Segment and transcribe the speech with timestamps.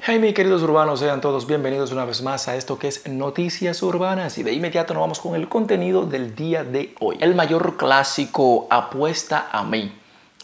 [0.00, 3.82] Hey mis queridos urbanos, sean todos bienvenidos una vez más a esto que es Noticias
[3.82, 4.36] Urbanas.
[4.36, 7.16] Y de inmediato nos vamos con el contenido del día de hoy.
[7.20, 9.92] El mayor clásico apuesta a mí.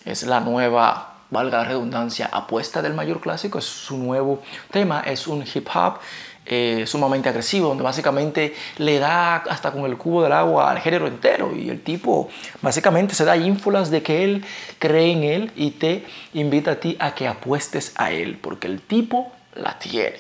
[0.07, 5.27] Es la nueva, valga la redundancia, apuesta del mayor clásico, es su nuevo tema, es
[5.27, 5.99] un hip hop
[6.47, 11.07] eh, sumamente agresivo, donde básicamente le da hasta con el cubo del agua al género
[11.07, 11.55] entero.
[11.55, 12.31] Y el tipo
[12.63, 14.45] básicamente se da ínfulas de que él
[14.79, 18.81] cree en él y te invita a ti a que apuestes a él, porque el
[18.81, 20.19] tipo la tiene.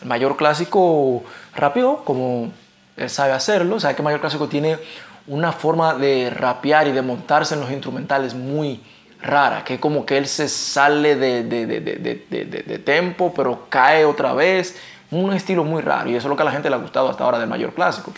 [0.00, 1.22] El mayor clásico
[1.54, 2.52] rápido, como
[2.96, 4.78] él sabe hacerlo, sabe que el mayor clásico tiene
[5.26, 8.82] una forma de rapear y de montarse en los instrumentales muy
[9.22, 14.34] rara, que como que él se sale de, de, de, de tempo, pero cae otra
[14.34, 14.76] vez.
[15.10, 17.08] Un estilo muy raro y eso es lo que a la gente le ha gustado
[17.08, 18.12] hasta ahora del mayor clásico.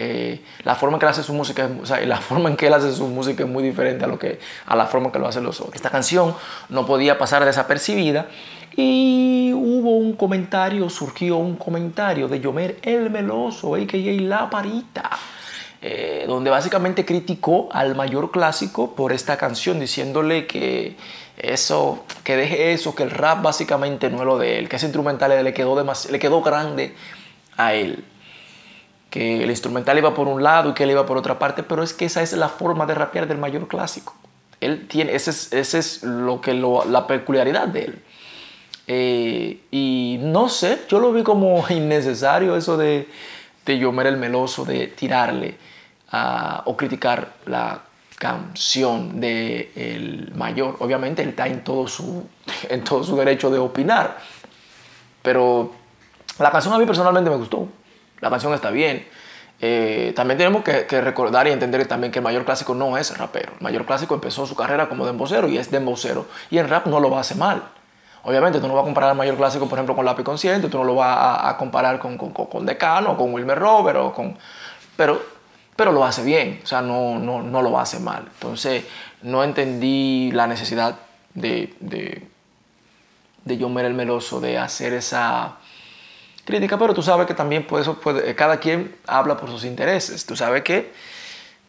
[0.00, 1.68] Eh, la forma en que él hace su música,
[2.06, 4.76] la forma en que él hace su música es muy diferente a, lo que, a
[4.76, 5.74] la forma en que lo hacen los otros.
[5.74, 6.36] Esta canción
[6.68, 8.26] no podía pasar desapercibida
[8.76, 14.22] y hubo un comentario, surgió un comentario de Yomer el Meloso, a.k.a.
[14.22, 15.10] La Parita,
[15.80, 20.96] eh, donde básicamente criticó al mayor clásico por esta canción, diciéndole que
[21.36, 24.86] eso, que deje eso, que el rap básicamente no es lo de él, que ese
[24.86, 26.94] instrumental le quedó, le quedó grande
[27.56, 28.04] a él
[29.10, 31.82] que el instrumental iba por un lado y que él iba por otra parte, pero
[31.82, 34.14] es que esa es la forma de rapear del mayor clásico.
[34.60, 38.02] Él tiene, ese es, ese es lo que lo, la peculiaridad de él.
[38.90, 43.06] Eh, y no sé, yo lo vi como innecesario eso de,
[43.64, 45.56] de Yomer el Meloso, de tirarle
[46.64, 47.82] o criticar la
[48.18, 50.76] canción del el mayor.
[50.80, 52.26] Obviamente él está en todo, su,
[52.68, 54.18] en todo su derecho de opinar,
[55.22, 55.72] pero
[56.38, 57.68] la canción a mí personalmente me gustó
[58.20, 59.06] la canción está bien.
[59.60, 63.52] Eh, también tenemos que, recordar y entender también que el mayor clásico no es rapero.
[63.58, 66.26] El mayor clásico empezó su carrera como dembocero y es dembocero.
[66.50, 67.62] Y en rap no lo hace mal.
[68.24, 70.78] Obviamente tú no vas a comparar al mayor clásico, por ejemplo, con Lápiz Consciente, tú
[70.78, 74.36] no lo vas a, comparar con, con, con, Decano, con Wilmer Robert, o con,
[74.96, 75.20] pero,
[75.76, 78.24] pero lo hace bien, o sea, no, no, no lo hace mal.
[78.34, 78.84] Entonces,
[79.22, 80.96] no entendí la necesidad
[81.34, 82.26] de, de,
[83.44, 85.56] de John el Meloso de hacer esa,
[86.48, 88.00] crítica, pero tú sabes que también por eso
[88.34, 90.24] cada quien habla por sus intereses.
[90.24, 90.90] Tú sabes que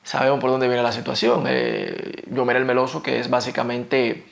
[0.03, 1.43] sabemos por dónde viene la situación.
[1.47, 4.23] Eh, Yomer el Meloso, que es básicamente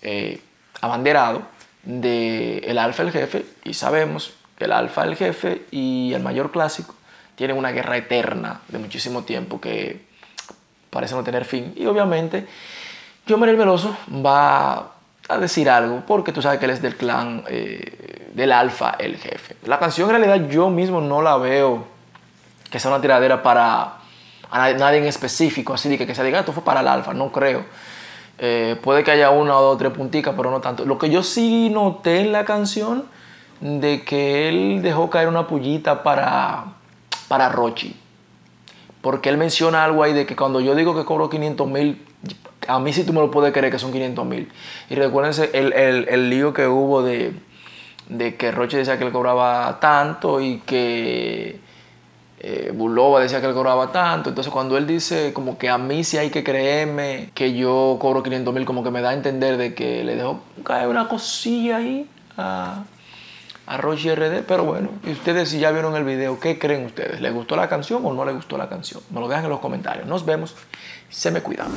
[0.00, 0.40] eh,
[0.82, 1.42] abanderado
[1.82, 6.52] del el Alfa el Jefe, y sabemos que el Alfa el Jefe y el Mayor
[6.52, 6.94] Clásico
[7.34, 10.04] tienen una guerra eterna de muchísimo tiempo que
[10.90, 11.72] parece no tener fin.
[11.76, 12.46] Y obviamente
[13.26, 14.92] Yomer el Meloso va
[15.28, 19.16] a decir algo, porque tú sabes que él es del clan eh, del alfa el
[19.16, 19.56] jefe.
[19.64, 21.86] La canción en realidad yo mismo no la veo
[22.70, 23.94] que sea una tiradera para
[24.50, 27.32] a nadie en específico, así que, que se diga, esto fue para el alfa, no
[27.32, 27.64] creo.
[28.38, 30.84] Eh, puede que haya una o dos, tres punticas, pero no tanto.
[30.84, 33.04] Lo que yo sí noté en la canción,
[33.62, 36.64] de que él dejó caer una pullita para,
[37.28, 37.96] para Rochi.
[39.00, 42.04] Porque él menciona algo ahí de que cuando yo digo que cobro 500 mil,
[42.66, 44.50] a mí sí tú me lo puedes creer que son 500 mil.
[44.90, 47.34] Y recuérdense el, el, el lío que hubo de,
[48.08, 51.60] de que Roche decía que él cobraba tanto y que
[52.44, 54.30] eh, Bulova decía que él cobraba tanto.
[54.30, 58.24] Entonces cuando él dice como que a mí sí hay que creerme que yo cobro
[58.24, 61.76] 500 mil, como que me da a entender de que le dejo caer una cosilla
[61.76, 62.82] ahí a,
[63.66, 64.42] a Roche RD.
[64.44, 67.20] Pero bueno, y ustedes si ya vieron el video, ¿qué creen ustedes?
[67.20, 69.00] ¿Les gustó la canción o no les gustó la canción?
[69.10, 70.08] Me lo dejan en los comentarios.
[70.08, 70.56] Nos vemos.
[71.08, 71.68] Se me cuidan.